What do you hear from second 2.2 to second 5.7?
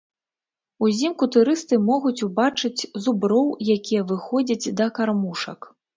убачыць зуброў, якія выходзяць да кармушак.